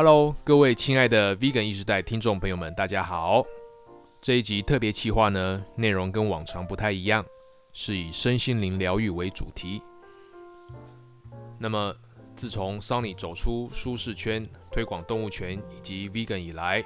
[0.00, 3.44] Hello，各位亲爱的 Vegan 意识代听众朋友们，大家好。
[4.20, 7.26] 这一集特别企划呢，内容跟往常不太一样，
[7.72, 9.82] 是以身心灵疗愈为主题。
[11.58, 11.92] 那么，
[12.36, 16.84] 自从 Sony 走出舒适圈，推广动物权以及 Vegan 以来，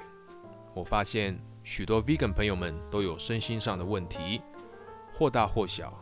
[0.73, 4.41] 我发现许多 Vegan 朋友们都有身心上的问题，
[5.13, 5.93] 或大或小。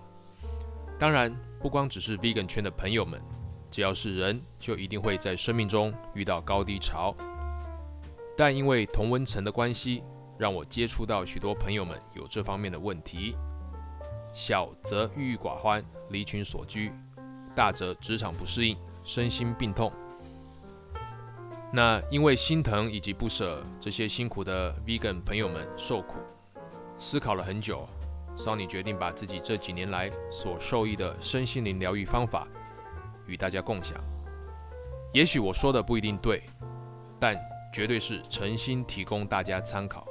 [0.97, 3.21] 当然，不光只是 Vegan 圈的朋友们。
[3.71, 7.15] 只要是人，就一定会在生命中遇到高低潮。
[8.37, 10.03] 但因为同温层的关系，
[10.37, 13.35] 让我接触到许多朋友们有这方面的问题。
[14.33, 16.91] 小则郁郁寡欢、离群所居，
[17.55, 19.91] 大则职场不适应、身心病痛。
[21.73, 26.15] 那因为心疼以及不舍这些辛苦的 Vegan 朋友们受苦，
[26.97, 27.87] 思考了很久
[28.35, 32.47] ，Sony 决定把自己这几年来所受益的身心灵疗愈方法。
[33.27, 33.97] 与大家共享，
[35.13, 36.43] 也许我说的不一定对，
[37.19, 37.39] 但
[37.73, 40.05] 绝对是诚心提供大家参考。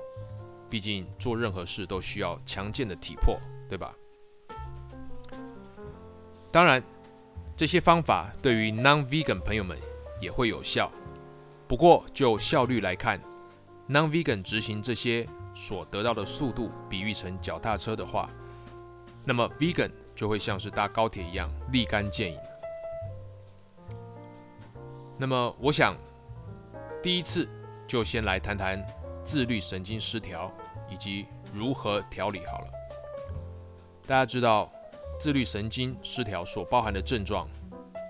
[0.68, 3.38] 毕竟做任何事都需要强健的体魄，
[3.68, 3.92] 对吧？
[6.52, 6.82] 当然，
[7.56, 9.76] 这些方法对于 non-vegan 朋友们
[10.20, 10.90] 也会有效。
[11.66, 13.20] 不过就效率来看
[13.88, 18.30] ，non-vegan 执行这些所得到的速度，比喻成脚踏车的话，
[19.24, 22.38] 那么 vegan 就会像是搭高铁一样立竿见影。
[25.20, 25.94] 那么，我想
[27.02, 27.46] 第一次
[27.86, 28.82] 就先来谈谈
[29.22, 30.50] 自律神经失调
[30.88, 32.68] 以及如何调理好了。
[34.06, 34.72] 大家知道，
[35.20, 37.46] 自律神经失调所包含的症状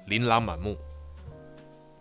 [0.07, 0.77] 琳琅满目，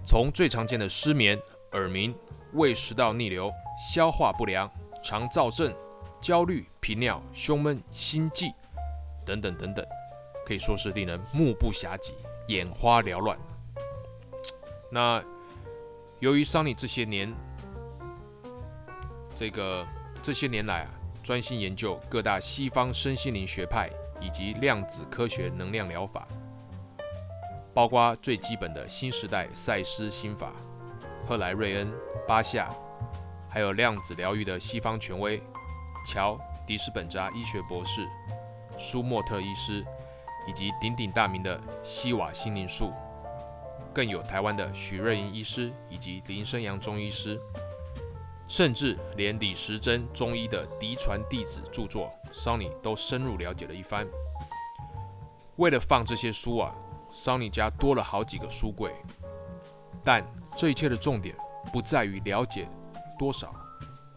[0.06, 2.16] 从最常见的失眠、耳鸣、
[2.54, 3.52] 胃食道逆流、
[3.92, 4.70] 消化不良、
[5.04, 5.74] 肠燥症、
[6.22, 8.54] 焦虑、频尿、胸闷、心悸
[9.26, 9.84] 等等等等，
[10.46, 12.14] 可以说是令人目不暇接、
[12.48, 13.36] 眼花缭乱。
[14.92, 15.24] 那
[16.20, 17.34] 由于桑尼这些年，
[19.36, 19.86] 这个
[20.22, 20.90] 这些年来啊，
[21.24, 26.28] 专心研究各大西方身心灵学派以及量子科学能量疗法，
[27.74, 30.52] 包括最基本的新时代赛斯心法、
[31.28, 31.94] 赫莱瑞恩、
[32.28, 32.68] 巴夏，
[33.48, 35.42] 还有量子疗愈的西方权威
[36.08, 38.08] 乔迪斯本扎医学博士、
[38.78, 39.86] 舒莫特医师，
[40.48, 42.92] 以及鼎鼎大名的西瓦心灵术。
[44.00, 47.38] 更有台湾的许瑞英医师以及林生阳中医师，
[48.48, 54.08] 甚至连李时珍中医的嫡传弟子著作，桑尼都深入了解了一番。
[55.58, 56.74] 为了放这些书啊，
[57.14, 58.96] 桑尼家多了好几个书柜。
[60.02, 61.36] 但这一切的重点
[61.74, 62.70] 不在于了解
[63.20, 63.54] 多少，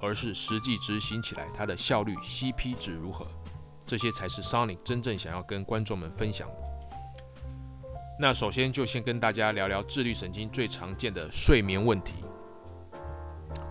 [0.01, 3.27] 而是实际执行起来它的效率 CP 值如何，
[3.85, 6.62] 这些才是桑尼真正想要跟观众们分享的。
[8.19, 12.25] 那首先就先跟大家聊聊自律神经最常见的睡眠问题，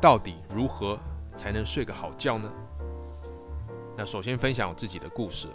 [0.02, 1.00] 到底如何
[1.36, 2.52] 才能睡个好觉呢？
[3.96, 5.48] 那首先分享我自己的故事，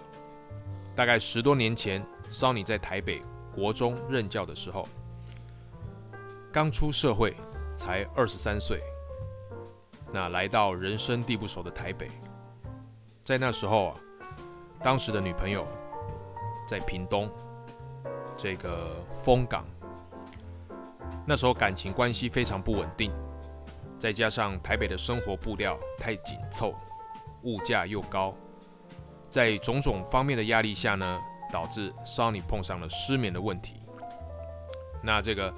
[0.94, 3.20] 大概十多年前，Sony 在台北
[3.54, 4.88] 国中任教的时候，
[6.52, 7.34] 刚出社会，
[7.76, 8.80] 才二十三岁，
[10.12, 12.08] 那来到人生地不熟的台北，
[13.24, 13.94] 在那时候啊，
[14.80, 15.66] 当时的女朋友
[16.68, 17.28] 在屏东。
[18.36, 19.64] 这个风港，
[21.26, 23.10] 那时候感情关系非常不稳定，
[23.98, 26.74] 再加上台北的生活步调太紧凑，
[27.42, 28.34] 物价又高，
[29.30, 31.18] 在种种方面的压力下呢，
[31.50, 33.80] 导致 Sony 碰上了失眠的问题。
[35.02, 35.52] 那这个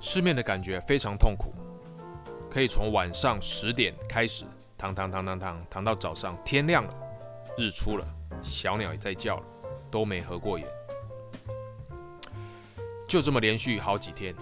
[0.00, 1.52] 失眠的感觉非常痛苦，
[2.50, 4.44] 可以从晚上十点开始
[4.76, 6.94] 躺躺躺躺躺躺到早上天亮了，
[7.56, 8.04] 日出了，
[8.42, 9.42] 小鸟也在叫了，
[9.90, 10.66] 都没合过眼。
[13.08, 14.34] 就这么连续好几天，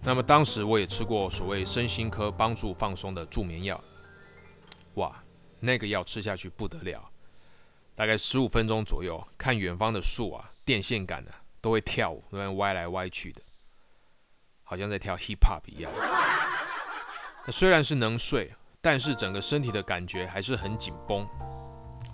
[0.00, 3.82] 那么当时我也吃过所谓身心科帮助放松的助眠药，
[4.94, 5.12] 哇，
[5.58, 7.04] 那个药吃下去不得了，
[7.96, 13.42] 大概十五分钟左右，看远方的树啊，电线杆啊都会跳舞，那边歪来歪去的，
[14.62, 15.90] 好像在跳 hip hop 一样。
[17.44, 21.28] 那虽然是能睡，但是整个身体的感觉还是很紧绷，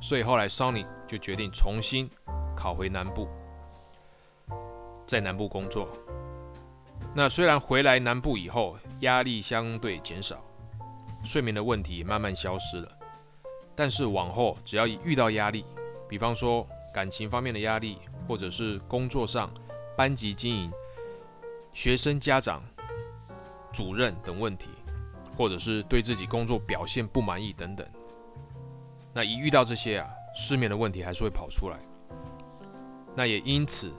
[0.01, 2.09] 所以后来 Sony 就决定重新
[2.57, 3.29] 考回南部。
[5.11, 5.89] 在南部工作，
[7.13, 10.41] 那虽然回来南部以后压力相对减少，
[11.25, 12.89] 睡眠的问题慢慢消失了，
[13.75, 15.65] 但是往后只要一遇到压力，
[16.09, 16.65] 比方说
[16.95, 17.99] 感情方面的压力，
[18.29, 19.53] 或者是工作上、
[19.97, 20.73] 班级经营、
[21.73, 22.63] 学生家长、
[23.73, 24.69] 主任等问题，
[25.37, 27.85] 或者是对自己工作表现不满意等等，
[29.13, 31.77] 那一遇到这些啊，失眠的问题还是会跑出来，
[33.17, 33.93] 那也因此。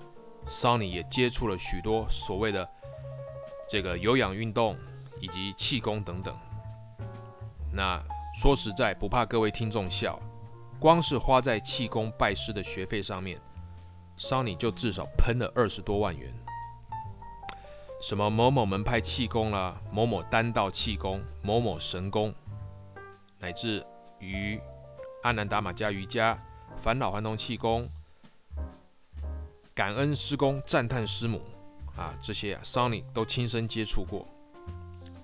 [0.47, 2.67] Sony 也接触了许多所谓的
[3.69, 4.77] 这个有氧运动
[5.19, 6.37] 以及气功等等。
[7.73, 8.03] 那
[8.35, 10.19] 说实在，不怕各位听众笑，
[10.79, 13.39] 光是花在气功拜师的学费上面，
[14.17, 16.33] 桑尼就至少喷了二十多万元。
[18.01, 22.33] 什么某某门派气功啦，某某丹道气功，某某神功，
[23.37, 23.85] 乃至
[24.19, 24.59] 于
[25.23, 26.37] 阿南达玛加瑜伽、
[26.77, 27.87] 返老还童气功、
[29.81, 31.41] 感恩师公、赞叹师母
[31.97, 34.27] 啊，这些啊，Sony 都亲身接触过。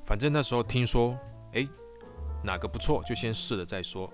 [0.03, 1.15] 反正那时候听说，
[1.53, 1.67] 哎，
[2.43, 4.11] 哪个不错就先试了再说。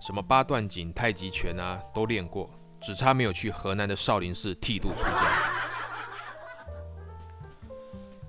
[0.00, 2.48] 什么八段锦、太极拳啊，都练过，
[2.80, 5.52] 只差没有去河南的少林寺剃度出家。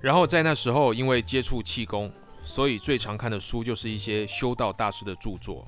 [0.02, 2.12] 然后在那时候，因为接触气功，
[2.44, 5.66] 所以最常看的书就是一些修道大师的著作，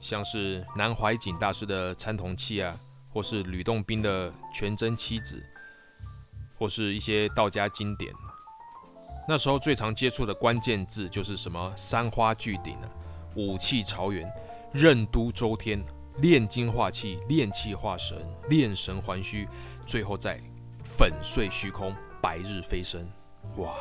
[0.00, 2.80] 像是南怀瑾大师的参同契啊，
[3.12, 5.42] 或是吕洞宾的全真七子，
[6.58, 8.12] 或是一些道家经典。
[9.28, 12.88] 那时候最常接触的关键字就是什么三花聚顶啊，
[13.36, 14.28] 五气朝元，
[14.72, 15.80] 任督周天，
[16.18, 18.18] 炼精化气，炼气化神，
[18.48, 19.48] 炼神还虚，
[19.86, 20.40] 最后再
[20.84, 23.08] 粉碎虚空，白日飞升。
[23.58, 23.74] 哇，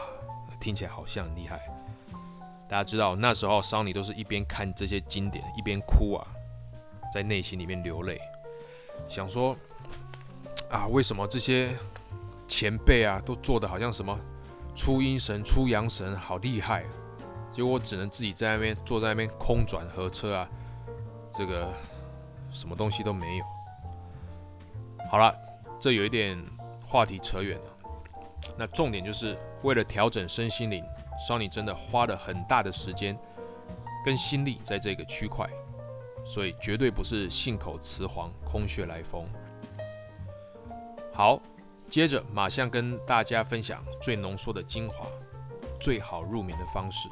[0.59, 1.59] 听起来好像很厉害。
[2.69, 6.27] 大家知道那时候桑尼都是一边看这些经典，一边哭啊，
[7.11, 8.21] 在内心里面流泪，
[9.07, 9.56] 想说
[10.69, 11.75] 啊，为什么这些
[12.48, 14.18] 前辈啊都做的好像什么
[14.75, 16.83] 出阴神、出阳神，好厉害，
[17.51, 20.50] 结果我只能自己在那边坐在那边空转合车啊，
[21.31, 21.71] 这个
[22.51, 23.45] 什么东西都没有。
[25.09, 25.36] 好了，
[25.80, 26.38] 这有一点
[26.86, 27.63] 话题扯远了，
[28.57, 29.38] 那重点就是。
[29.63, 30.83] 为了调整身心灵，
[31.27, 33.15] 桑尼真的花了很大的时间
[34.03, 35.48] 跟心力在这个区块，
[36.25, 39.27] 所以绝对不是信口雌黄、空穴来风。
[41.13, 41.41] 好，
[41.89, 45.06] 接着马上跟大家分享最浓缩的精华，
[45.79, 47.09] 最好入眠的方式。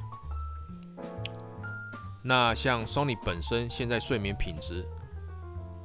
[2.23, 4.85] 那像 Sony 本身现在睡眠品质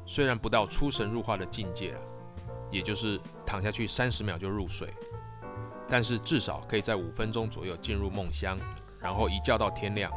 [0.05, 2.01] 虽然不到出神入化的境界了，
[2.71, 4.93] 也就是躺下去三十秒就入睡。
[5.89, 8.59] 但是至少可以在五分钟左右进入梦乡，
[9.01, 10.11] 然后一觉到天亮，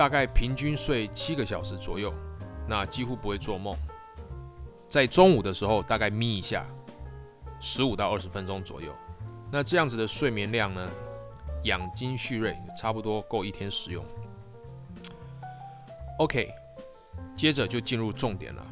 [0.00, 2.10] 大概平均睡七个小时左右，
[2.66, 3.76] 那几乎不会做梦。
[4.88, 6.64] 在中午的时候大概眯一下，
[7.60, 8.94] 十五到二十分钟左右，
[9.52, 10.90] 那这样子的睡眠量呢，
[11.64, 14.02] 养精蓄锐，差不多够一天使用。
[16.18, 16.50] OK，
[17.36, 18.66] 接着就进入重点了，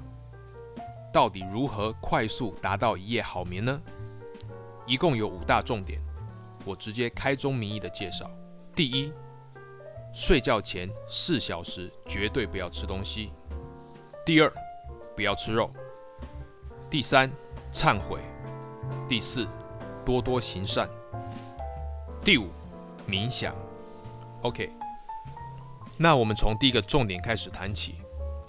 [1.12, 3.78] 到底如何快速达到一夜好眠呢？
[4.86, 6.00] 一共有五大重点，
[6.64, 8.30] 我直接开宗明义的介绍。
[8.74, 9.12] 第一，
[10.12, 13.32] 睡觉前四小时绝对不要吃东西。
[14.24, 14.52] 第二，
[15.14, 15.70] 不要吃肉。
[16.90, 17.30] 第三，
[17.72, 18.20] 忏悔。
[19.08, 19.46] 第四，
[20.04, 20.88] 多多行善。
[22.24, 22.48] 第五，
[23.06, 23.54] 冥想。
[24.42, 24.70] OK，
[25.96, 27.96] 那我们从第一个重点开始谈起，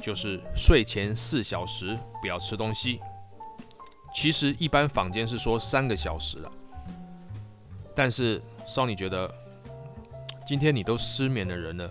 [0.02, 3.00] 就是睡前四小时不要吃东西。
[4.14, 6.52] 其实一般坊间是说三个小时了，
[7.96, 9.34] 但是少你觉得，
[10.50, 11.88] 今天你都失眠的人了，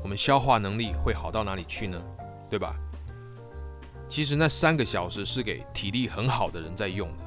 [0.00, 2.00] 我们消化能力会好到哪里去呢？
[2.48, 2.76] 对吧？
[4.08, 7.24] 其实那三个小时是给体力很好的人在用的。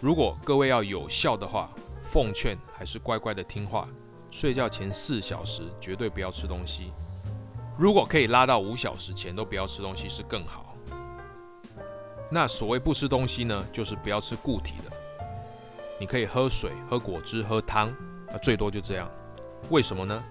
[0.00, 1.68] 如果各位要有效的话，
[2.04, 3.88] 奉劝还是乖乖的听话，
[4.30, 6.92] 睡觉前四小时绝对不要吃东西。
[7.76, 10.76] 如果可以拉到五小时前都不要吃东西是更好。
[12.30, 14.96] 那所谓不吃东西呢，就是不要吃固体的。
[15.98, 17.88] 你可以喝水、喝果汁、喝汤，
[18.28, 19.10] 啊，最多就这样。
[19.70, 20.24] 为什么呢？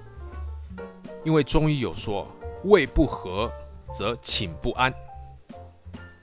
[1.24, 2.28] 因为中医有说，
[2.66, 3.52] 胃不和
[3.94, 4.94] 则寝不安。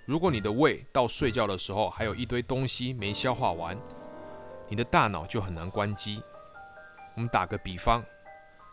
[0.06, 3.76] 如果你的胃到睡觉的时候还有一堆东西没消化完，
[4.68, 6.22] 你的大脑就很难关机。
[7.14, 8.04] 我们打个比方，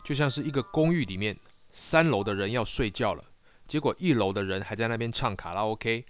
[0.04, 1.36] 就像是一个公寓里面，
[1.72, 3.24] 三楼的人要睡觉了，
[3.66, 6.04] 结果一楼的人还在那边唱卡拉 OK。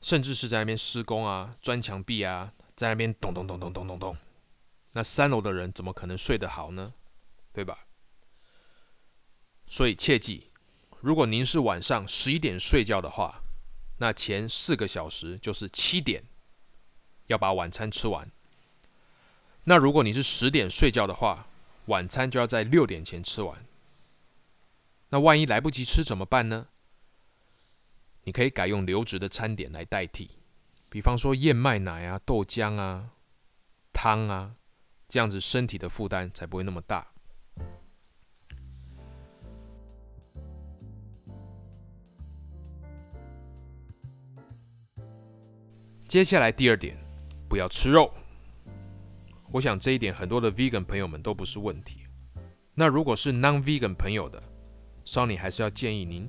[0.00, 4.16] 甚至是在那边施工啊，钻墙壁啊，在那边咚咚咚咚咚咚咚，
[4.90, 6.92] 那三楼的人怎么可能睡得好呢？
[7.52, 7.86] 对吧？
[9.66, 10.50] 所以切记，
[11.00, 13.42] 如果您是晚上十一点睡觉的话，
[13.98, 16.24] 那前四个小时就是七点
[17.28, 18.30] 要把晚餐吃完。
[19.64, 21.46] 那如果你是十点睡觉的话，
[21.86, 23.64] 晚餐就要在六点前吃完。
[25.10, 26.68] 那万一来不及吃怎么办呢？
[28.24, 30.30] 你可以改用流质的餐点来代替，
[30.88, 33.10] 比方说燕麦奶啊、豆浆啊、
[33.92, 34.56] 汤啊，
[35.08, 37.11] 这样子身体的负担才不会那么大。
[46.12, 46.94] 接下来第二点，
[47.48, 48.12] 不要吃肉。
[49.50, 52.02] 我想这一点很多的 vegan 朋友们都不是问题。
[52.74, 54.42] 那如果是 non-vegan 朋友的
[55.06, 56.28] ，Sony 还是要建议您，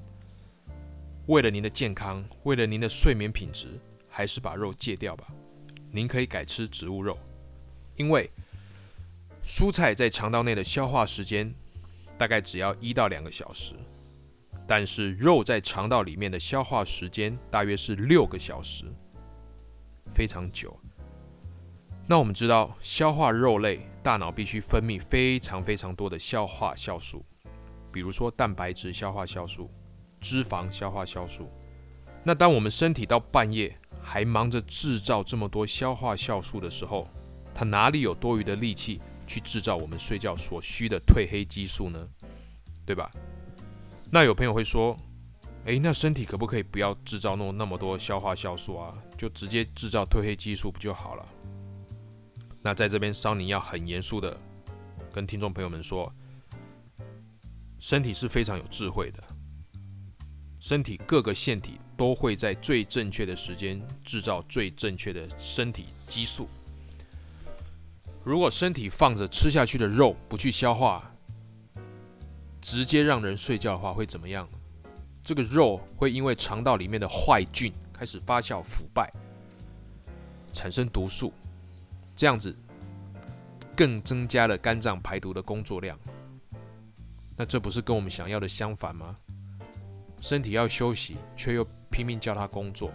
[1.25, 5.27] 为了您的健康，为了您的睡眠品质，还是把肉戒掉吧。
[5.91, 7.19] 您可以改吃植物肉，
[7.97, 8.31] 因为
[9.43, 11.53] 蔬菜在肠道内的消化时间
[12.17, 13.73] 大概只要一到两个小时，
[14.65, 18.85] 但是肉在肠道里面的消化时间大约是六个小时，
[20.13, 20.77] 非常久。
[22.05, 27.25] 那我们知道，消化肉类，大脑必须分泌非常非常多的消化酵素，
[27.91, 29.71] 比如说蛋白质消化酵素、
[30.19, 31.49] 脂肪消化酵素。
[32.23, 37.07] 那当我们身体到半夜还忙着制造这么多消化酵素的时候，
[37.55, 42.07] 它哪里有多余的力气去制造我们睡觉所需的褪黑激素呢？
[42.85, 43.09] 对吧？
[44.11, 44.99] 那有朋友会说，
[45.65, 48.93] 诶，那身体可不可以不要制造那那么多消化酵素啊？
[49.17, 51.25] 就直接制造褪黑激素不就好了？
[52.61, 54.37] 那在这边，桑尼要很严肃的
[55.13, 56.13] 跟听众朋友们说，
[57.79, 59.23] 身体是非常有智慧的，
[60.59, 66.49] 身体各个腺体都会在最正确的时间制造最正确的身体激素。
[68.21, 71.09] 如果身体放着吃下去的肉不去消化，
[72.61, 74.45] 直接让人睡觉的话，会怎么样？
[75.23, 79.09] 这个肉会因为肠道里面的坏菌开始发酵腐败，
[80.51, 81.31] 产生毒素。
[82.15, 82.55] 这样子
[83.75, 85.97] 更增加了肝脏排毒的工作量，
[87.35, 89.17] 那这不是跟我们想要的相反吗？
[90.21, 92.91] 身体要休息，却又拼命叫他工作。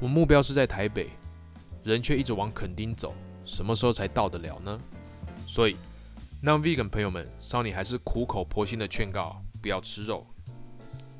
[0.00, 1.10] 我目标是在台北，
[1.82, 3.12] 人却一直往垦丁走，
[3.44, 4.80] 什么时候才到得了呢？
[5.46, 5.76] 所以
[6.42, 10.26] ，non-vegan 朋友们，Sony 还是苦口婆心的劝告，不要吃肉。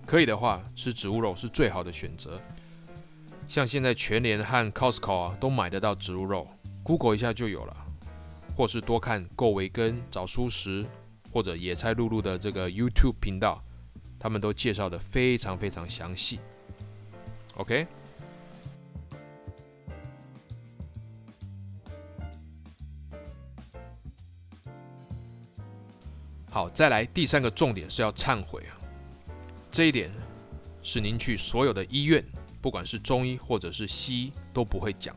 [0.09, 2.41] 可以的话，吃植物肉是最好的选择。
[3.47, 6.49] 像现在全联和 Costco 啊，都买得到植物肉。
[6.83, 7.77] Google 一下就有了，
[8.57, 10.87] 或是多看够维根、找书食
[11.31, 13.63] 或者野菜露露的这个 YouTube 频道，
[14.19, 16.41] 他们都介绍的非常非常详细。
[17.57, 17.87] OK，
[26.51, 28.78] 好，再来第三个重点是要忏悔啊，
[29.79, 30.11] 这一点
[30.83, 32.25] 是您去所有的医院，
[32.61, 35.15] 不管是中医或者是西医都不会讲。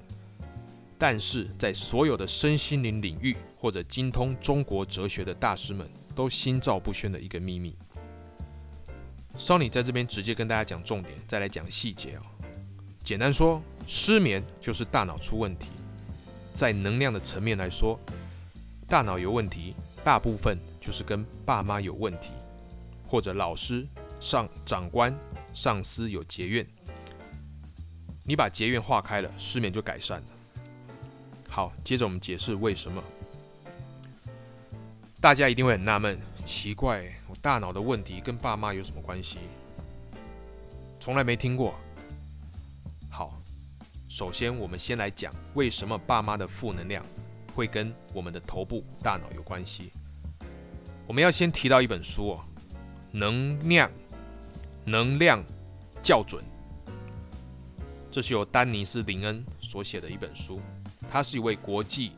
[0.99, 7.75] 但是在所有的身心灵领域，或者精通中国哲学的大师们，都心照不宣的一个秘密。
[9.35, 12.21] Sony 在这边直接跟大家讲重点，再来讲细节哦。
[13.03, 15.69] 简单说，失眠就是大脑出问题。
[16.53, 17.99] 在能量的层面来说，
[18.87, 22.29] 大脑有问题，大部分就是跟爸妈有问题，
[23.07, 23.87] 或者老师、
[24.21, 25.13] 上长官、
[25.53, 26.65] 上司有结怨。
[28.23, 30.27] 你把结怨化开了，失眠就改善了。
[31.49, 33.03] 好，接着我们解释为什么。
[35.19, 39.39] 大家一定会很纳闷，奇怪，我大脑的问题跟爸妈有什么关系？
[40.99, 41.73] 从来没听过。
[43.09, 43.41] 好，
[44.07, 47.03] 首先我们先来讲为什么爸妈的负能量
[47.55, 49.91] 会跟我们的头部大脑有关系。
[51.07, 52.45] 我们要先提到一本书哦，
[53.17, 53.91] 《能量
[54.85, 55.43] 能量
[56.01, 56.43] 校准》，
[58.09, 60.59] 这是由丹尼斯林恩所写的一本书。
[61.09, 62.13] 他是一位国际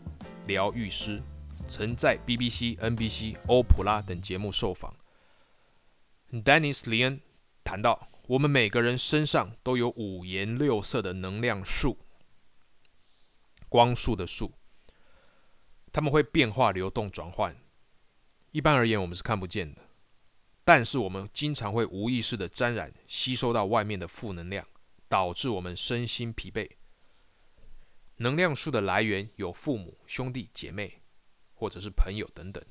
[0.48, 1.22] 疗愈师，
[1.68, 4.96] 曾在 BBC、NBC、欧普拉等节目受访。
[6.44, 7.22] 丹尼斯·林恩
[7.64, 11.98] 谈到，我们每个人身上都有五颜六色的能量束，
[13.68, 14.54] 光束的束，
[15.92, 17.56] 它们会变化、流动、转换。
[18.52, 19.82] 一般而言，我们是看不见的，
[20.66, 24.66] 但是我们经常会无意识的沾染、吸收到外面的负能量，
[25.10, 26.70] 导致我们身心疲惫。
[28.18, 31.02] 能量数的来源有父母、兄弟姐妹，
[31.54, 32.64] 或者是朋友等等。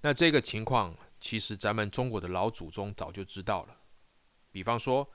[0.00, 3.76] 那这个情况，其实咱们中国的老祖宗早就知道了。
[4.50, 5.04] 比方说，《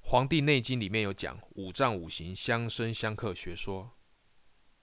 [0.00, 3.92] 黄帝内经》里面有讲五脏五行相生相克学说。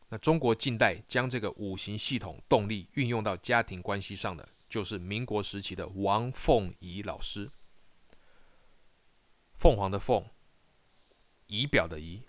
[0.09, 7.51] 那中国近代将这个五行系统动力运用到家庭关系上的，就是民国时期的王凤仪老师。
[9.53, 10.25] 凤凰的凤，
[11.45, 12.23] 仪表的仪。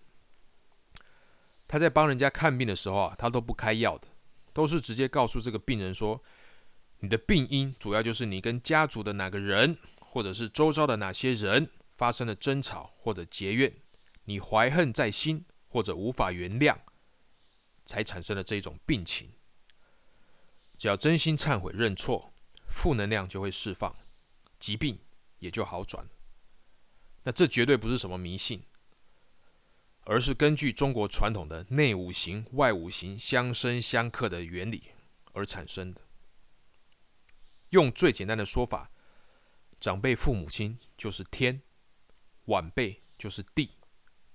[1.67, 4.09] 他在帮人家看病的时候啊，他都不开药的，
[4.53, 6.23] 都是直接告诉这个病人说，
[6.99, 13.75] 你的病因主要就是你跟家族的哪个人，或者是周遭的哪些人发生了争吵或者结怨，
[14.25, 16.77] 你怀恨在心或者无法原谅，
[17.87, 19.33] 才产生了这种病情。
[20.77, 22.34] 只要真心忏悔认错，
[22.75, 23.97] 负能量就会释放，
[24.59, 24.99] 疾病
[25.39, 26.07] 也就好转。
[27.23, 28.63] 那这绝对不是什么迷信。
[30.07, 34.91] 而是根据中国传统的内五行、外五行相生相克的原理
[35.33, 36.03] 而产生的。
[37.71, 38.91] 用最简单的说法，
[39.81, 41.63] 长辈父母亲就是天，
[42.45, 43.71] 晚辈就是地，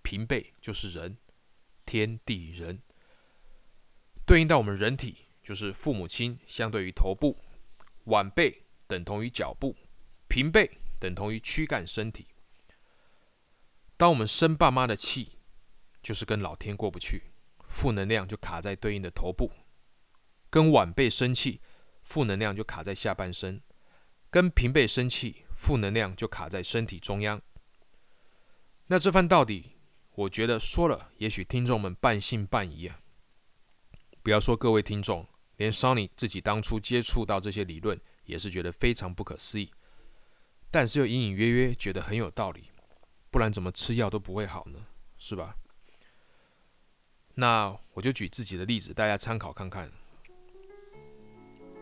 [0.01, 1.17] 平辈就是人，
[1.85, 2.81] 天地人。
[4.25, 7.37] 对应到我们人体，就是父母亲相对于头部，
[8.09, 9.75] 晚辈等同于脚步，
[10.27, 12.27] 平辈等同于躯干身体。
[13.97, 15.33] 当我们生爸妈的气，
[16.01, 17.31] 就是跟老天过不去，
[17.67, 19.51] 负能量就卡在对应的头部；
[20.49, 21.61] 跟晚辈生气，
[22.01, 23.59] 负能量就卡在下半身；
[24.31, 27.39] 跟平辈生气，负能量就卡在身体中央。
[28.87, 29.73] 那这番道理，
[30.15, 33.01] 我觉得说了，也许听众们半信半疑啊。
[34.23, 35.27] 不要说各位听众，
[35.59, 39.69] 连 Sony 自己当初接触到这些理论，也是觉得非常不可思议，
[40.71, 42.71] 但是又隐隐约约觉得很有道理。
[43.29, 44.79] 不然怎么吃药都不会好呢？
[45.17, 45.55] 是吧？
[47.35, 49.91] 那我就举自己的例子，大家参考看看。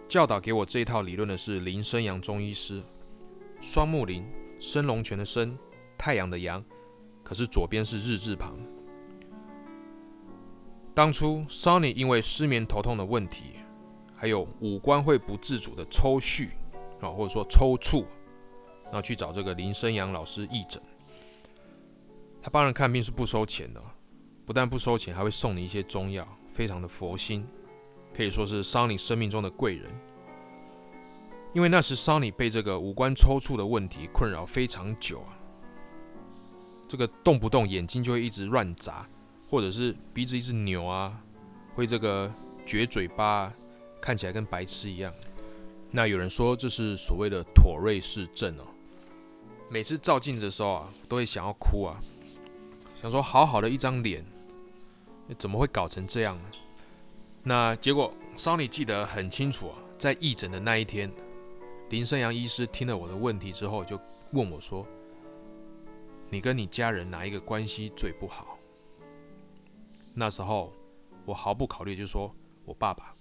[0.08, 2.82] 教导给我这一套理论的是林生阳中医师，
[3.62, 4.26] 双木林，
[4.60, 5.56] 生龙泉的生，
[5.98, 6.64] 太阳的阳，
[7.24, 8.58] 可是左边是日字旁。
[10.96, 13.57] 当初 Sony 因为失眠头痛的问题，
[14.18, 16.50] 还有五官会不自主的抽搐
[17.00, 18.04] 啊，或者说抽搐，
[18.86, 20.82] 然后去找这个林生阳老师义诊。
[22.42, 23.82] 他帮人看病是不收钱的，
[24.46, 27.46] 不但不收钱，还会送你一些中药，非常的佛心，
[28.16, 29.92] 可以说是桑尼生命中的贵人。
[31.54, 35.38] 因为那时桑尼被这个五官抽搐的问题困扰非常久啊，
[36.88, 39.08] 这个动不动眼睛就会一直乱眨，
[39.50, 41.20] 或者是鼻子一直扭啊，
[41.76, 42.32] 会这个
[42.66, 43.52] 撅嘴巴，
[44.02, 45.14] 看起来跟白痴一样。
[45.92, 48.64] 那有人说这是所谓的妥瑞氏症哦。
[49.70, 52.00] 每次照镜子的时候啊，都会想要哭啊。
[53.02, 54.26] 想说好好的一张脸，
[55.38, 56.50] 怎么会搞成这样呢？
[57.44, 61.12] 那结果，Sony 记得很清楚啊，在义诊的那一天，
[61.90, 64.00] 林生阳医师听了我的问题之后，就
[64.32, 64.86] 问我说
[66.30, 68.58] ：“你跟你家人哪一个关系最不好？”
[70.14, 70.74] 那时候
[71.26, 72.34] 我毫不考虑就说
[72.66, 73.16] ：“我爸爸，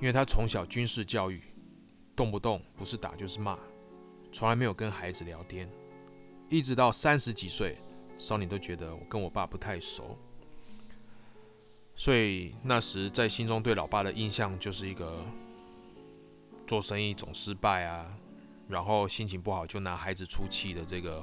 [0.00, 1.42] 因为他从小军事教育，
[2.14, 3.58] 动不动不是打就是骂，
[4.32, 5.68] 从来没有跟孩子聊天，
[6.48, 7.78] 一直到三十几岁。”
[8.18, 10.16] 少年都觉得我跟我爸不太熟，
[11.94, 15.22] 所以那时在心中对老爸的印象就是一个
[16.66, 18.10] 做生意总失败啊，
[18.70, 21.22] 然后心情不好就拿孩子出气的这个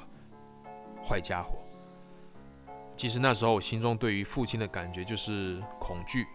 [1.03, 1.57] 坏家伙。
[2.95, 6.27] 其实那时候我心中对于父亲的感觉就是恐惧、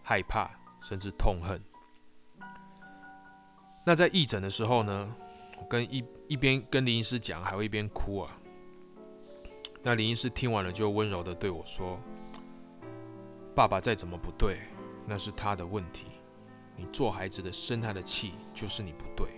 [0.00, 0.48] 害怕，
[0.80, 1.60] 甚至痛恨。
[3.84, 5.14] 那在义诊的时候呢，
[5.60, 8.36] 我跟一一边跟林医师讲，还会一边哭啊。
[9.82, 12.00] 那林医师听完了，就温柔的对我说
[13.54, 14.60] ：“爸爸再怎么不对，
[15.06, 16.06] 那是他的问题。
[16.74, 19.28] 你做孩子的生他的气，就是你不对。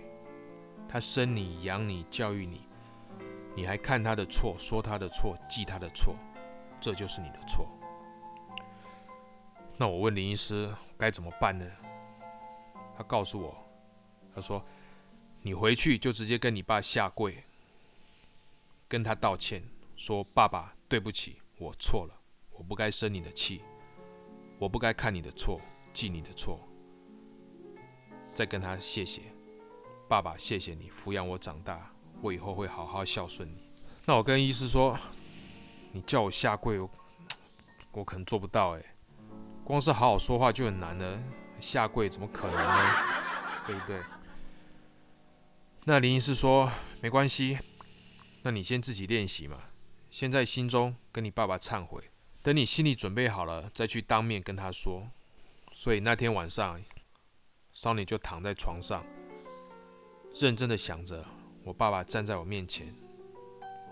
[0.87, 2.61] 他生你养你教育你，
[3.53, 6.15] 你还看他的错，说他的错，记他的错，
[6.79, 7.67] 这就是你的错。
[9.75, 11.65] 那我问林医师该怎么办呢？
[12.95, 13.53] 他告诉我，
[14.37, 14.63] 他说：
[15.41, 17.43] 你回去就直接跟你爸下跪，
[18.87, 19.63] 跟他道歉。”
[19.97, 22.13] 说：“爸爸，对不起，我错了，
[22.51, 23.63] 我不该生你的气，
[24.59, 25.59] 我不该看你的错，
[25.91, 26.59] 记你的错。
[28.31, 29.23] 再跟他谢谢，
[30.07, 33.67] 爸爸，谢谢你抚养我长大，我以后会好好孝顺你。”
[34.05, 34.95] 那我跟医师说
[35.91, 36.79] ：“你叫我下跪，
[37.91, 38.77] 我可能做不到。
[38.77, 38.85] 哎，
[39.63, 41.19] 光是好好说话就很难了，
[41.59, 42.91] 下跪怎么可能呢？
[43.65, 43.99] 对不对？”
[45.89, 46.69] 那林医师说
[46.99, 47.57] ：“没关系，
[48.41, 49.57] 那你先自己练习嘛。”
[50.11, 52.03] 先在心中跟你爸爸忏悔，
[52.43, 55.09] 等你心里准备好了，再去当面跟他说。
[55.71, 56.83] 所以那天晚上，
[57.71, 59.01] 少女就躺在床上，
[60.35, 61.25] 认真的想着
[61.63, 62.93] 我爸爸站在我面前，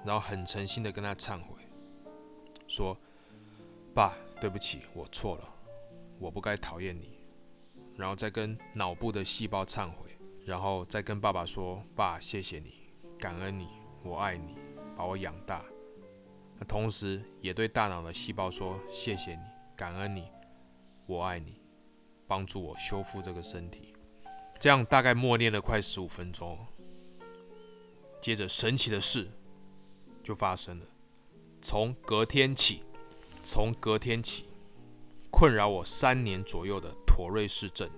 [0.03, 1.61] 然后很诚心的跟他忏悔，
[2.67, 2.97] 说
[3.95, 5.47] ：“爸，对不起，我错了，
[6.19, 7.17] 我不该讨厌你。”
[7.95, 10.04] 然后再跟脑部的细胞忏悔，
[10.45, 12.75] 然后再跟爸爸说：“爸，谢谢你，
[13.17, 13.67] 感恩你，
[14.03, 14.55] 我爱你，
[14.95, 15.65] 把我养大。”
[16.57, 19.41] 那同时也对大脑的细胞说：“谢谢你，
[19.75, 20.29] 感恩你，
[21.07, 21.59] 我爱你，
[22.27, 23.95] 帮助我修复这个身体。”
[24.59, 26.57] 这样大概默念了快十五分钟。
[28.21, 29.27] 接着神奇的事
[30.23, 30.85] 就发生了。
[31.61, 32.83] 从隔天起，
[33.43, 34.45] 从隔天起，
[35.29, 37.89] 困扰我三年左右的妥瑞氏症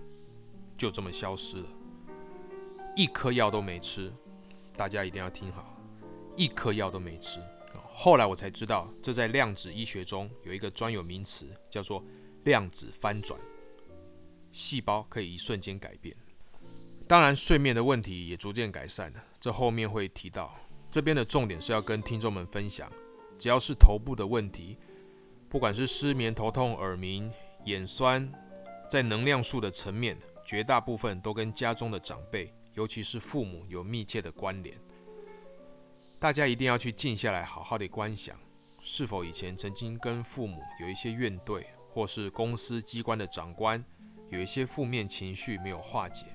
[0.78, 1.70] 就这么消失了，
[2.98, 4.12] 一颗药都没吃。
[4.76, 5.80] 大家一定要听好，
[6.36, 7.40] 一颗药都没吃。
[7.86, 12.04] 后来我才知道，这在量子医学中有一个专有名词，叫做
[12.46, 13.40] 量子翻转。
[14.52, 16.16] 细胞可以一瞬间改变。
[17.08, 20.56] 当然，睡眠的问题也逐渐改善了，这后面会提到。
[20.90, 22.92] 这边的重点是要跟听众们分享，
[23.38, 24.76] 只要是头部的问题，
[25.48, 27.32] 不管是失眠、头痛、耳鸣、
[27.66, 28.28] 眼酸，
[28.90, 34.80] 在能量数的层面，绝大部分都跟家中的长辈，尤其是父母有密切的关联。
[36.20, 38.40] 大家一定要去静下来，好好的观想，
[38.82, 43.84] 是否以前曾经跟父母有一些怨怼，或是公司机关的长官
[44.30, 46.28] 有一些负面情绪没有化解。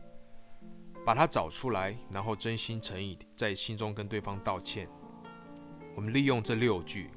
[1.06, 4.88] 把它找出来，然后真心诚意在心中跟对方道歉。
[5.94, 7.10] 我们利用这六句：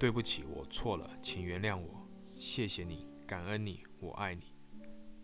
[0.00, 4.52] 对不起，我错了，请原谅我，谢谢你，感恩你，我爱你。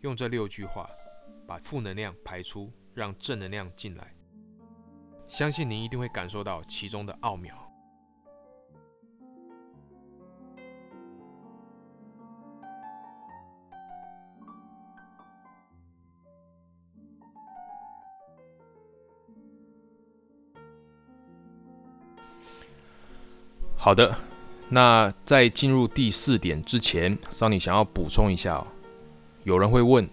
[0.02, 0.88] 用这六句话，
[1.48, 4.12] 把负能量排出，让正能量进来。
[5.28, 7.54] 相信您一定会感受到其中的奥妙。
[23.76, 24.18] 好的，
[24.68, 28.66] 那在进入第四点之前，桑尼想要补充一下哦。
[29.44, 30.06] 有人会问：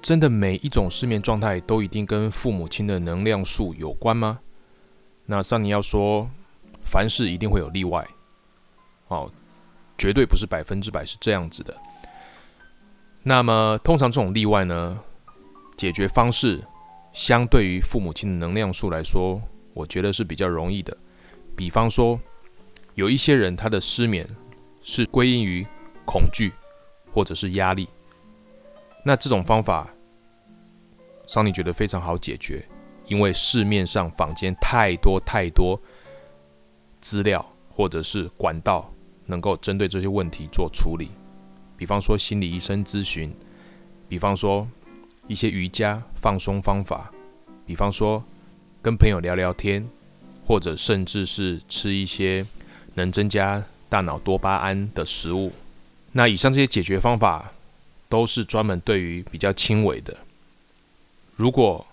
[0.00, 4.40] 真的每一种失眠状态都一定跟父母亲的能量数有关吗？
[5.26, 6.30] 那桑尼要说，
[6.84, 8.06] 凡事一定会有例外，
[9.08, 9.30] 哦，
[9.96, 11.76] 绝对不是百分之百是这样子的。
[13.22, 14.98] 那么通常这种例外呢，
[15.76, 16.62] 解决方式
[17.12, 19.40] 相对于父母亲的能量数来说，
[19.74, 20.96] 我觉得是比较容易的。
[21.56, 22.18] 比方说。
[22.94, 24.28] 有一些人，他的失眠
[24.82, 25.64] 是归因于
[26.04, 26.52] 恐惧
[27.12, 27.88] 或者是压力。
[29.08, 29.88] 那这种方法，
[31.26, 32.62] 桑尼觉得非常好解决，
[33.06, 35.80] 因为市面上坊间太多太多
[37.00, 38.92] 资料或者是管道，
[39.24, 41.08] 能够针对这些问题做处理。
[41.74, 43.34] 比方说心理医生咨询，
[44.10, 44.68] 比方说
[45.26, 47.10] 一些瑜伽放松方法，
[47.64, 48.22] 比方说
[48.82, 49.88] 跟朋友聊聊天，
[50.46, 52.46] 或者甚至是吃一些。
[52.94, 55.52] 能增加大脑多巴胺的食物，
[56.10, 57.52] 那以上这些解决方法
[58.08, 60.16] 都是专门对于比较轻微的。
[61.36, 61.86] 如果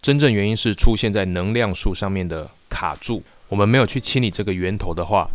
[0.00, 5.30] 真正原因是出现在能量数上面的卡住，我们没有去清理这个源头的话，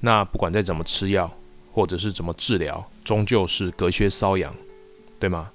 [0.00, 1.32] 那不管再怎么吃药
[1.72, 4.54] 或者是怎么治疗，终究是隔靴搔痒，
[5.18, 5.50] 对吗？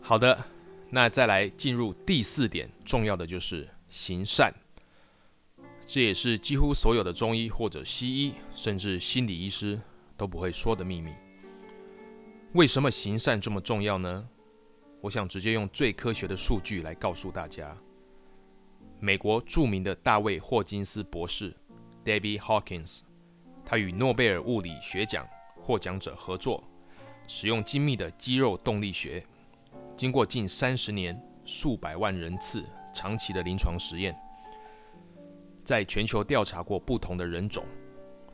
[0.00, 0.44] 好的，
[0.90, 4.52] 那再来进入第四点，重要的就是行善。
[5.86, 9.80] 这也是几乎所有的中医或者西医，甚至心理医师
[10.16, 11.12] 都不会说的秘密。
[12.54, 14.28] 为什么行善这么重要呢？
[15.00, 17.76] 我想直接用最科学的数据来告诉大家。
[18.98, 21.54] 美国著名的大卫霍金斯博士
[22.04, 23.02] （Debbie Hawkins），
[23.64, 26.64] 他与诺贝尔物理学奖获奖者合作，
[27.28, 29.24] 使用精密的肌肉动力学。
[29.96, 34.16] 经过近三十年、数百万人次长期的临床实验，
[35.64, 37.66] 在全球调查过不同的人种，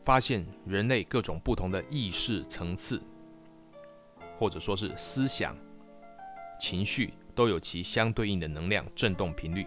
[0.05, 3.03] 发现人类各种不同的意识层次，
[4.39, 5.57] 或者说是思想、
[6.61, 9.67] 情绪，都有其相对应的能量振动频率。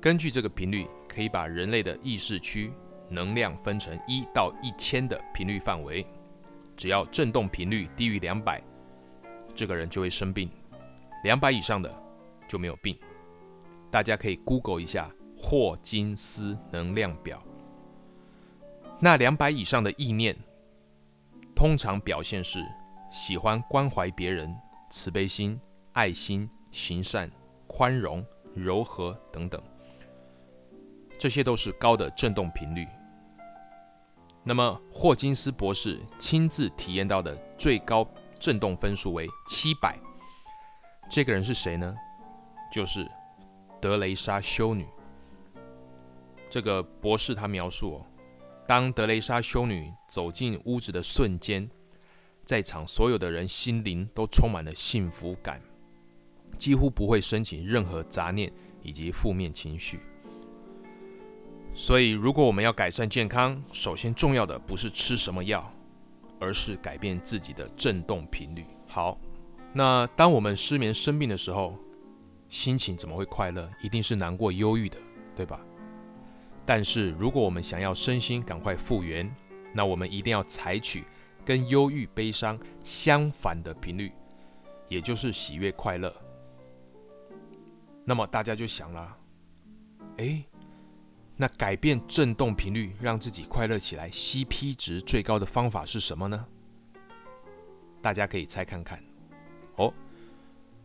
[0.00, 2.72] 根据这个频率，可以把人类的意识区
[3.08, 6.06] 能量分成一到一千的频率范围。
[6.76, 8.62] 只要振动频率低于两百，
[9.54, 10.50] 这个人就会生病。
[11.24, 11.94] 两百以上的
[12.48, 12.98] 就没有病，
[13.90, 17.42] 大家可以 Google 一下霍金斯能量表。
[18.98, 20.36] 那两百以上的意念，
[21.56, 22.64] 通常表现是
[23.10, 24.54] 喜欢关怀别人、
[24.90, 25.58] 慈悲心、
[25.92, 27.30] 爱心、行善、
[27.66, 28.24] 宽容、
[28.54, 29.60] 柔和等等，
[31.18, 32.86] 这些都是高的振动频率。
[34.44, 38.06] 那么霍金斯博士亲自体验到的最高
[38.38, 39.98] 振动分数为七百。
[41.10, 41.94] 这个人是谁呢？
[42.72, 43.06] 就是
[43.80, 44.86] 德雷莎修女。
[46.48, 48.06] 这个博士他描述哦，
[48.66, 51.68] 当德雷莎修女走进屋子的瞬间，
[52.44, 55.60] 在场所有的人心灵都充满了幸福感，
[56.58, 60.00] 几乎不会升起任何杂念以及负面情绪。
[61.74, 65.72] 所以，如果我们要改善健康，首先重要的不是吃什么药，
[66.40, 68.64] 而是改变自己的振动频率。
[68.86, 69.18] 好。
[69.72, 71.78] 那当我们失眠生病的时候，
[72.50, 73.70] 心情怎么会快乐？
[73.80, 74.98] 一定是难过、忧郁的，
[75.34, 75.64] 对吧？
[76.66, 79.34] 但是如果我们想要身心赶快复原，
[79.72, 81.04] 那我们一定要采取
[81.44, 84.12] 跟忧郁、悲伤相反的频率，
[84.88, 86.14] 也就是喜悦快乐。
[88.04, 89.16] 那么大家就想了，
[90.18, 90.44] 哎，
[91.36, 96.46] 那改变振动频率，让自己快乐起来，CP 值最高的方法是什么呢？
[98.02, 99.02] 大家可以猜看看。
[99.76, 99.92] 哦，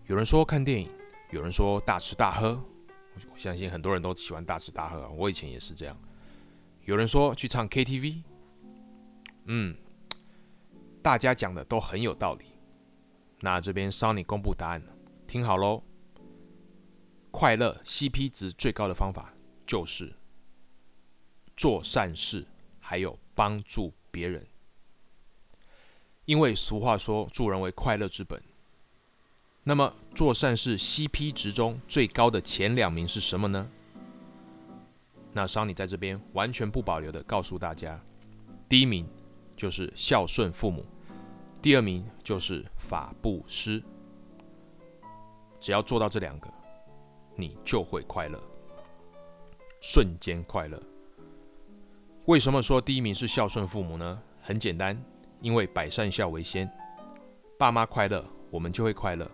[0.06, 0.89] 有人说看电影，
[1.32, 2.64] 有人说大吃大喝。
[3.32, 5.98] 我相信很多人都喜欢大吃大喝，我以前也是这样。
[6.84, 8.24] 有人说去唱 KTV，
[9.46, 9.78] 嗯，
[11.02, 12.46] 大家讲的都很有道理。
[13.40, 14.84] 那这边 Sunny 公布答案
[15.26, 15.82] 听好喽。
[17.32, 19.34] 快乐 CP 值最高的方法
[19.66, 20.14] 就是
[21.56, 22.46] 做善事，
[22.80, 24.46] 还有帮助别人。
[26.26, 28.42] 因为俗话说助人为快乐之本。
[29.67, 33.67] 那么做善事 CP 值中最高的前两名是什么呢？
[35.34, 37.99] 那桑尼在这边完全不保留的告诉大家，
[38.69, 39.10] 第一名
[39.58, 40.86] 就是孝顺父母，
[41.63, 43.82] 第二名就是法布施。
[45.60, 46.47] 只要做到这两个，
[47.36, 48.39] 你就会快乐，
[49.82, 50.80] 瞬间快乐。
[52.25, 54.21] 为什么说第一名是孝顺父母呢？
[54.43, 54.95] 很简单，
[55.41, 56.71] 因为百善孝为先，
[57.58, 59.28] 爸妈快乐，我们就会快乐。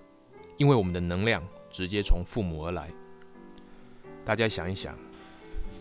[0.61, 2.87] 因为我们的能量直接从父母而来，
[4.23, 4.95] 大家想一想，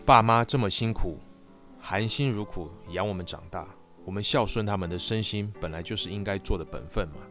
[0.03, 1.19] 爸妈这么辛苦，
[1.79, 3.67] 含辛茹苦养我们长大，
[4.03, 7.21] 我们孝顺他们的身心本来就是应该做的本分嘛。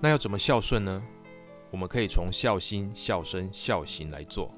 [0.00, 1.02] 那要怎么孝顺呢？
[1.70, 4.50] 我们可以从孝心、孝身、孝行来做。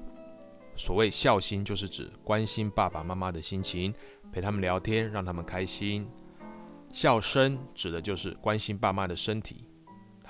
[0.77, 3.93] 所谓孝心，就是指关心爸爸妈妈的心情，
[4.31, 6.05] 陪他们聊天，让他们开心；
[6.89, 9.65] 孝身指的就是关心爸妈的身体。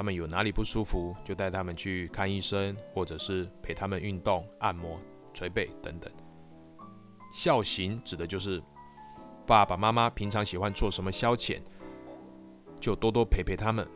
[0.04, 5.00] 他们有哪里不舒服，就带他们去看医生，或者是陪他们运动、按摩、
[5.34, 6.12] 捶背等等。
[7.34, 8.62] 孝行指的就是
[9.48, 11.62] 爸爸妈妈平常喜欢做什么消遣，
[12.82, 13.88] 就多多陪陪他们。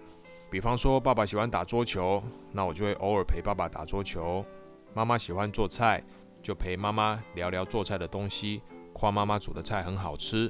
[0.49, 4.45] 比方说，爸爸喜欢打桌球，那我就会偶尔陪爸爸打桌球；
[4.93, 6.01] 妈妈喜欢做菜，
[6.41, 8.61] 就陪妈妈聊聊做菜的东西，
[8.93, 10.49] 夸妈妈煮的菜很好吃，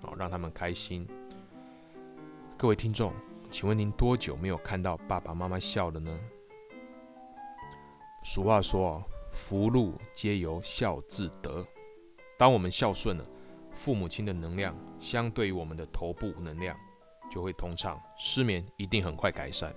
[0.00, 1.06] 哦，让他们开心。
[2.56, 3.12] 各位听众。
[3.54, 6.10] 请问您多久没有看到爸爸妈妈笑了呢？
[8.24, 11.64] 俗话说：“福禄皆由孝自得。”
[12.36, 13.24] 当我们孝顺了，
[13.72, 16.76] 父母亲的能量相对于我们的头部能量
[17.30, 19.72] 就会通畅，失眠一定很快改善。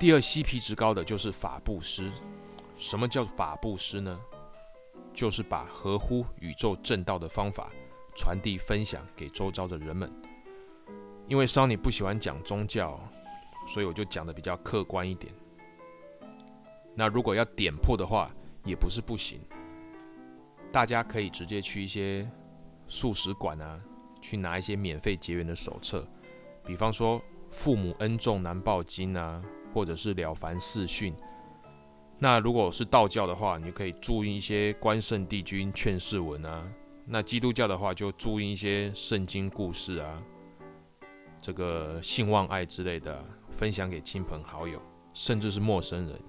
[0.00, 2.10] 第二，CP 值高的就是法布施。
[2.76, 4.20] 什么叫法布施呢？
[5.14, 7.70] 就是把合乎宇宙正道的方法
[8.16, 10.12] 传递分享给周遭的人们。
[11.30, 12.98] 因为 Sony 不喜欢讲宗教，
[13.68, 15.32] 所以我就讲的比较客观一点。
[16.92, 18.28] 那如果要点破的话，
[18.64, 19.38] 也不是不行。
[20.72, 22.28] 大家可以直接去一些
[22.88, 23.80] 素食馆啊，
[24.20, 26.04] 去拿一些免费结缘的手册，
[26.66, 27.20] 比方说
[27.52, 29.40] 《父母恩重难报经》啊，
[29.72, 31.14] 或者是《了凡四训》。
[32.18, 36.68] 那如果是道教的话，你可以注意一些关圣帝君劝世文啊。
[37.06, 40.20] 那基督教的话，就注意一些圣经故事啊。
[41.40, 44.80] 这个性望爱之类的，分享给亲朋好友，
[45.14, 46.20] 甚至是陌生人，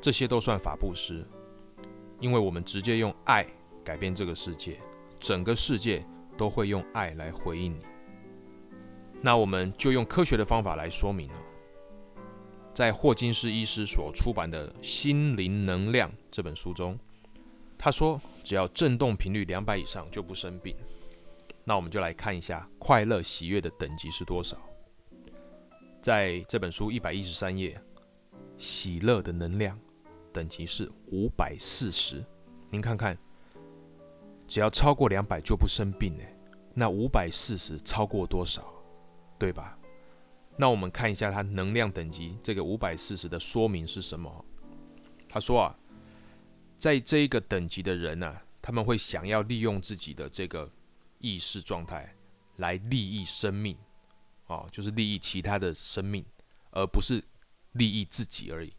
[0.00, 1.24] 这些都算法布施，
[2.18, 3.46] 因为我们直接用爱
[3.84, 4.80] 改变这个世界，
[5.20, 6.04] 整个世界
[6.36, 7.80] 都会用爱来回应你。
[9.22, 11.38] 那我们就用科学的方法来说明了，
[12.74, 16.98] 在霍金斯医师所出版的《心灵能量》这本书中，
[17.78, 20.76] 他说，只要振动频率两百以上就不生病。
[21.68, 24.56] 那我们就来看一下快乐喜悦的等级是多少。
[26.00, 27.76] 在这本书一百一十三页，
[28.56, 29.76] 喜乐的能量
[30.32, 32.24] 等级是五百四十。
[32.70, 33.18] 您看看，
[34.46, 36.22] 只要超过两百就不生病呢。
[36.72, 38.72] 那五百四十超过多少？
[39.36, 39.76] 对吧？
[40.56, 44.44] 那我们看一下它能量等级这个五百四十的说明是什么？
[45.28, 45.76] 他说啊，
[46.78, 50.70] 在这一个等级的人呢，他们会想要利用自己的这个。
[51.18, 52.14] 意识状态
[52.56, 53.76] 来利益生命，
[54.46, 56.24] 哦，就是利益其他的生命，
[56.70, 57.22] 而不是
[57.72, 58.72] 利益自己而已。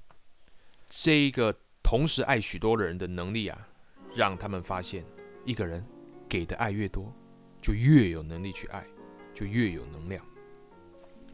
[0.89, 3.67] 这一个同时爱许多人的能力啊，
[4.15, 5.03] 让他们发现，
[5.45, 5.85] 一个人
[6.29, 7.13] 给的爱越多，
[7.61, 8.85] 就越有能力去爱，
[9.33, 10.25] 就越有能量。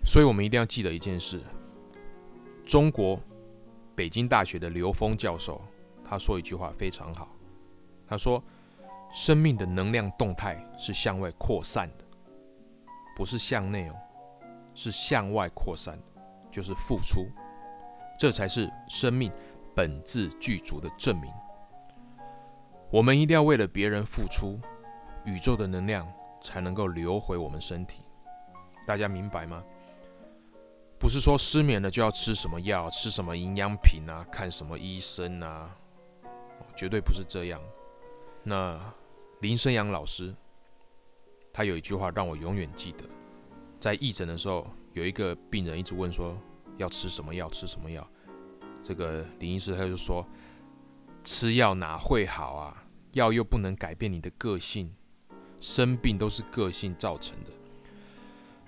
[0.06, 1.42] 所以我们一定要记得一件事：
[2.66, 3.22] 中国
[3.96, 5.62] 北京大学的刘峰教授
[6.04, 7.36] 他说一句话非常好，
[8.08, 8.44] 他说。
[9.14, 12.06] 生命的能量动态是向外扩散的，
[13.16, 13.96] 不是向内哦，
[14.74, 16.00] 是向外扩散，
[16.52, 17.28] 就是付出，
[18.18, 19.32] 这才是生命
[19.76, 21.32] 本质具足的证明。
[22.90, 24.60] 我们一定要为了别人付出，
[25.26, 28.04] 宇宙的能量才能够流回我们身体。
[28.88, 29.64] 大家明白吗？
[30.98, 35.70] 不是说失眠了就要吃什么药、吃什么营养品啊、看什么医生啊，
[36.76, 37.62] 绝对不是这样。
[38.42, 38.80] 那
[39.44, 40.34] 林生阳老师，
[41.52, 43.04] 他有一句话让我永远记得，
[43.78, 46.38] 在义诊的时候，有一个病人一直问说
[46.78, 48.10] 要吃什么药、吃什么药，
[48.82, 50.26] 这个林医师他就说，
[51.26, 52.86] 吃药哪会好啊？
[53.12, 54.90] 药又不能改变你的个性，
[55.60, 57.52] 生病都是个性造成的。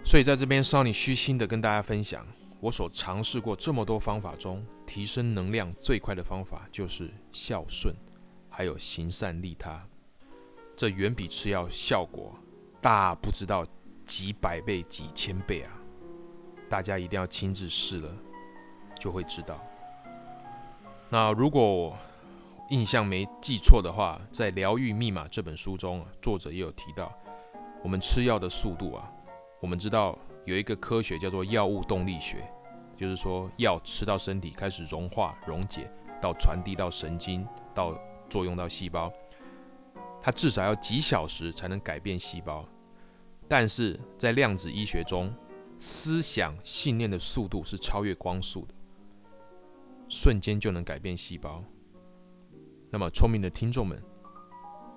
[0.04, 2.28] 所以在这边，稍你虚心的跟大家分享，
[2.60, 7.96] 我所尝试过这么多方法中，提升能量最快的方法就是孝顺，
[8.50, 9.82] 还有行善利他。
[10.76, 12.34] 这远比吃药效果
[12.82, 13.66] 大不知道
[14.06, 15.72] 几百倍、几千倍啊！
[16.70, 18.14] 大家一定要亲自试了，
[19.00, 19.60] 就会知道。
[21.10, 21.96] 那如果
[22.70, 27.12] 印象没记错的话，在《疗愈密码》这本书中，作者也有提到，
[27.84, 29.12] 我们吃药的速度啊。
[29.62, 32.48] 我们知道有一个科学叫做药物动力学，
[32.98, 35.90] 就是说药吃到身体开始融化溶解，
[36.22, 37.98] 到传递到神经，到
[38.30, 39.12] 作用到细胞，
[40.26, 42.68] 它至少要几小时才能改变细胞。
[43.48, 45.32] 但是在量子医学中，
[45.78, 48.74] 思想信念的速度是超越光速的，
[50.10, 51.64] 瞬间就能改变细胞。
[52.90, 54.02] 那么聪明的听众们，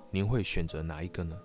[0.09, 1.37] 您会选择哪一个呢？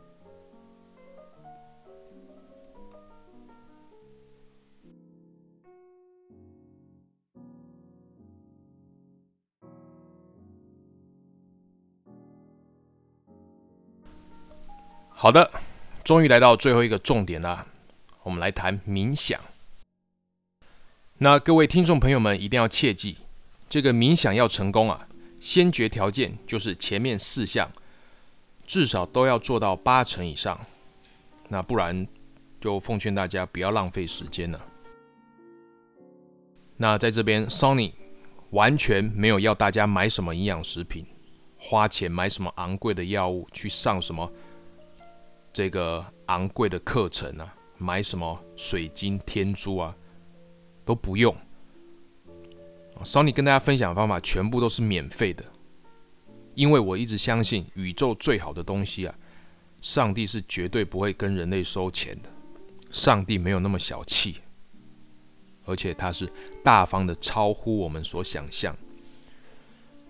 [15.25, 15.51] 好的，
[16.05, 17.67] 终于来到最后一个重点了，
[18.25, 19.41] 我们来谈冥想。
[21.17, 23.17] 那各位听众朋友们一定要切记，
[23.67, 25.09] 这个冥想要成功啊，
[25.41, 27.73] 先决条件就是前面四项
[28.67, 30.61] 至少都要做到八成以上。
[31.49, 32.07] 那不然
[32.61, 34.61] 就奉劝大家不要浪费时间了。
[36.77, 37.95] 那在这边，Sony
[38.51, 41.07] 完全没有要大家买什么营养食品，
[41.57, 44.31] 花钱买什么昂贵的药物，去上什么。
[45.55, 49.97] 这个昂贵的课程啊，买什么水晶、天珠啊，
[50.85, 51.33] 都不用。
[53.05, 55.45] Sony 跟大家分享的方法全部都是免费的，
[56.55, 59.15] 因为我一直相信宇宙最好的东西啊，
[59.81, 62.29] 上帝是绝对不会跟人类收钱的。
[62.91, 64.39] 上帝没有那么小气，
[65.67, 66.29] 而且他是
[66.65, 68.77] 大方的，超乎我们所想象。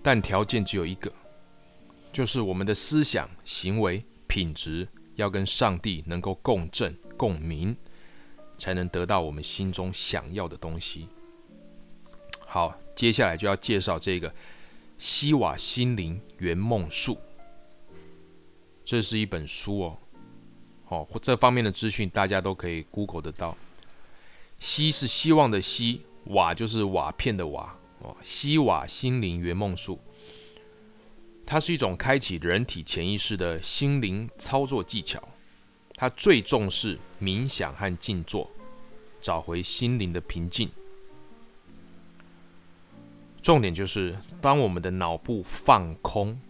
[0.03, 1.13] 但条件只有一个，
[2.11, 4.89] 就是我们的思想、行为、品质。
[5.17, 7.77] 要跟上帝能够共振共鸣，
[8.59, 11.09] 才能得到我们心中想要的东西。
[12.47, 14.33] 好，接下来就要介绍这个
[14.99, 17.19] 西瓦心灵圆梦术。
[18.85, 19.99] 这是一本书哦，
[20.89, 23.57] 哦，这方面的资讯大家都可以 Google 得到。
[24.59, 28.17] 西是希望的西，瓦就是瓦片的瓦哦。
[28.23, 29.99] 西瓦心灵圆梦术。
[31.47, 35.23] 它是一种开启人体潜意识的心灵操作技巧，
[35.95, 38.51] 它最重视冥想和静坐，
[39.21, 40.71] 找回心灵的平静。
[43.43, 46.41] 重点就是，当我们的脑部放空，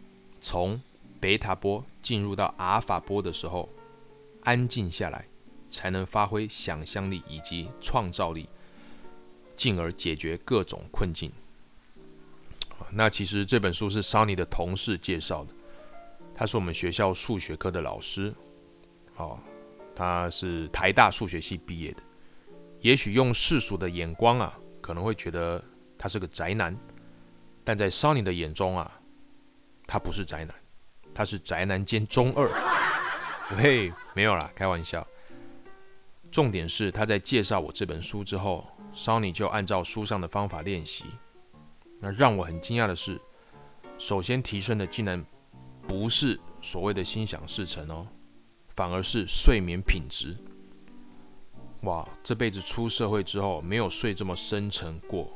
[0.41, 0.81] 从
[1.19, 3.69] 贝塔波进入到阿尔法波的时候，
[4.45, 5.27] 安静下来，
[5.69, 8.49] 才能发挥想象力以及创造力，
[9.57, 11.33] 进而解决各种困境。
[12.97, 15.51] 那其实这本书是 Sunny 的同事介绍的，
[16.33, 18.33] 他是我们学校数学科的老师，
[19.17, 19.37] 哦，
[19.97, 22.03] 他是台大数学系毕业的。
[22.81, 25.63] 也许用世俗的眼光啊，可能会觉得
[25.99, 26.77] 他是个宅男，
[27.65, 29.01] 但在 Sunny 的眼中啊，
[29.89, 30.55] 他不是宅男，
[31.13, 32.49] 他是宅男兼中二。
[33.57, 35.05] 嘿，没有啦，开玩笑。
[36.31, 41.07] 重点是他在介绍我这本书之后，Sunny 就按照书上的方法练习。
[42.05, 43.19] 那让我很惊讶的是，
[43.97, 45.25] 首先提升的竟然
[45.89, 48.07] 不是所谓的心想事成哦，
[48.77, 50.37] 反而是睡眠品质。
[51.85, 55.33] 哇，这辈子出社会之后没有睡这么深沉过。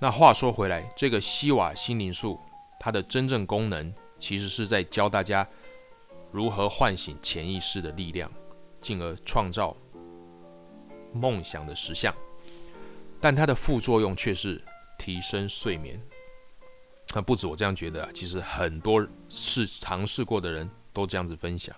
[0.00, 2.40] 那话说回来，这个西瓦心灵术，
[2.80, 5.46] 它的真正功能其实是在教大家
[6.30, 8.32] 如何唤醒潜意识的力量，
[8.80, 9.76] 进而创造
[11.12, 12.14] 梦想的实像。
[13.22, 14.60] 但它的副作用却是
[14.98, 15.98] 提升睡眠。
[17.14, 21.74] 那不止我这样觉得啊，其实很多试尝试过的人都这样子分享。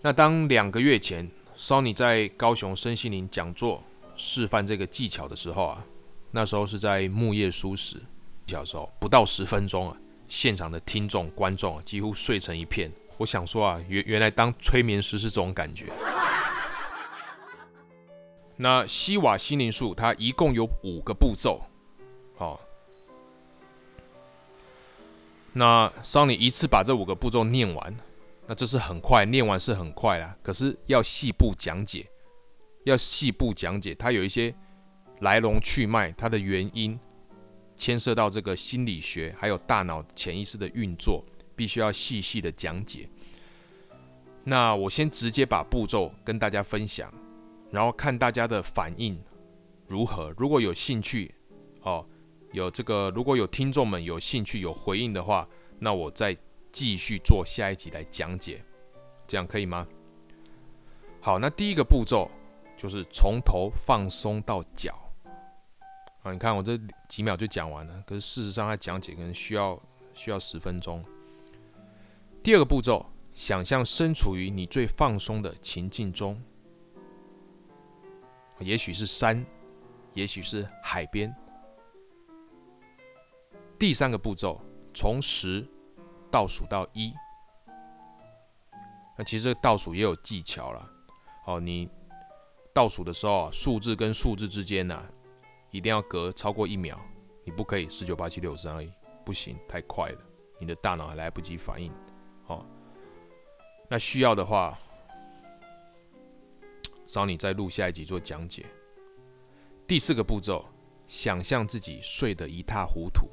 [0.00, 3.82] 那当两个月前，Sony 在高雄身心灵讲座
[4.16, 5.84] 示范这个技巧的时候啊，
[6.30, 7.98] 那时候是在木叶书时，
[8.46, 9.96] 小时候不到十分钟啊，
[10.28, 12.90] 现场的听众观众啊几乎睡成一片。
[13.18, 15.92] 我想说啊，原原来当催眠师是这种感觉。
[18.62, 21.62] 那西瓦心灵术它一共有五个步骤，
[22.36, 22.60] 好。
[25.54, 27.96] 那桑尼一次把这五个步骤念完，
[28.46, 30.36] 那这是很快，念完是很快啦。
[30.42, 32.06] 可是要细部讲解，
[32.84, 34.54] 要细部讲解，它有一些
[35.20, 37.00] 来龙去脉，它的原因
[37.78, 41.24] 牵涉到这个心理学，还有大脑潜意识的运作，
[41.56, 43.08] 必须要细细的讲解。
[44.44, 47.10] 那我先直接把步骤跟大家分享，
[47.70, 49.18] 然后看大家的反应
[49.86, 50.32] 如何。
[50.36, 51.34] 如果有兴趣，
[51.82, 52.06] 哦。
[52.52, 55.48] 有这个，如果有听众们有兴趣有回应的话，
[55.78, 56.36] 那我再
[56.72, 58.60] 继续做下一集来讲解，
[59.28, 59.86] 这样可以吗？
[61.20, 62.28] 好，那第一个步骤
[62.76, 64.98] 就是从头放松到脚
[66.24, 66.32] 啊！
[66.32, 66.76] 你看我这
[67.08, 69.80] 几秒就讲完了，可是事实上它讲解可能需要
[70.12, 71.04] 需要十分钟。
[72.42, 76.42] 第二个步骤，想象身处于你最放松的情境中，
[78.60, 79.44] 也许是山，
[80.14, 81.34] 也许是海边。
[83.78, 84.60] 第三个步骤，
[84.94, 85.66] 从十
[86.30, 87.12] 倒数到一。
[89.16, 90.90] 那其实倒数也有技巧了。
[91.46, 91.88] 哦，你
[92.74, 95.02] 倒数的时候啊，数字跟数字之间呢，
[95.70, 97.00] 一定要隔超过一秒。
[97.44, 98.92] 你不可以十九八七六三二一，
[99.24, 100.18] 不行，太快了，
[100.58, 101.90] 你的大脑还来不及反应。
[102.46, 102.64] 哦，
[103.88, 104.78] 那需要的话，
[107.10, 108.64] 找你再录下一集做讲解。
[109.84, 110.64] 第四个步骤，
[111.08, 113.28] 想象自己睡得一塌糊涂。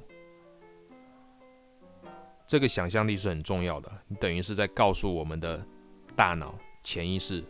[2.47, 5.63] 这个想象力是很重要的，你等于是在告诉我们的
[6.15, 7.43] 大脑潜意识，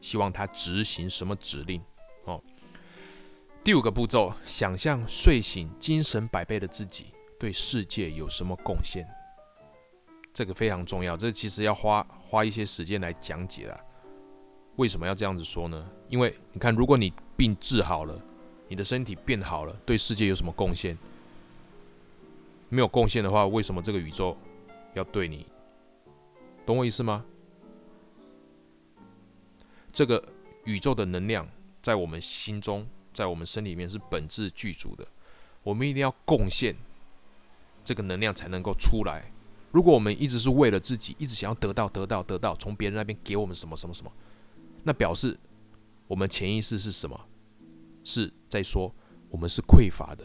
[0.00, 1.82] 希望它执行什么指令
[2.24, 2.42] 哦。
[3.62, 9.06] 第五个步骤，想象睡醒精神百倍的自己对世界有什么贡献，
[10.32, 13.78] 这个非常重要，这其实要花花一些时间来讲解了。
[14.76, 15.88] 为什么要这样子说呢？
[16.08, 18.18] 因为你看，如果你病治好了，
[18.68, 20.96] 你的身体变好了，对世界有什么贡献？
[22.68, 24.36] 没有贡献的话，为什么这个宇宙
[24.94, 25.46] 要对你？
[26.64, 27.24] 懂我意思吗？
[29.92, 30.22] 这个
[30.64, 31.48] 宇宙的能量
[31.80, 35.06] 在我们心中，在我们身体里面是本质具足的。
[35.62, 36.76] 我们一定要贡献
[37.84, 39.32] 这个能量才能够出来。
[39.72, 44.10] 如果我们一直是为了自己，一直想要得到、得到、得到，从别人那边给我们什么什么什么，
[44.86, 45.36] 那表示
[46.06, 47.20] 我们潜意识是什么？
[48.04, 48.94] 是在说
[49.28, 50.24] 我们是匮乏的，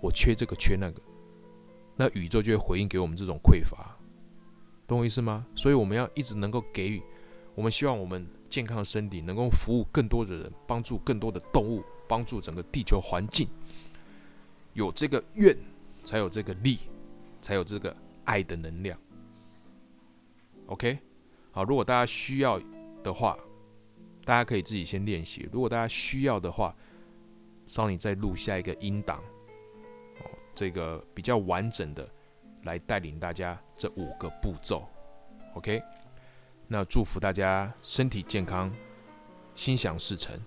[0.00, 1.02] 我缺这个，缺那个。
[1.96, 3.96] 那宇宙就会回应给我们这种匮乏，
[4.86, 5.44] 懂我意思吗？
[5.56, 7.02] 所以我们要一直能够给予，
[7.56, 13.48] 我们希望我们健康的身体能够服务更多的人，帮助更多的动物，帮助整个地球环境。
[14.74, 15.58] 有这个愿，
[16.04, 16.78] 才有这个力，
[17.42, 18.96] 才有这个爱的能量。
[20.66, 21.00] OK，
[21.50, 22.62] 好，如果大家需要
[23.02, 23.36] 的话，
[24.28, 25.48] 大家可以自己先练习。
[25.50, 26.76] 如果大家需要的话，
[27.66, 29.16] 稍你再录下一个音档。
[30.20, 32.06] 哦这个比较完整的
[32.64, 34.86] 来带领大家这五个步骤
[35.54, 35.82] ，OK？
[36.66, 38.70] 那祝福大家身体健康，
[39.56, 40.38] 心想事成。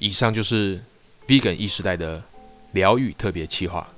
[0.00, 0.82] 以上就是
[1.28, 2.20] Vegan 意识代的
[2.72, 3.88] 疗愈特别企划。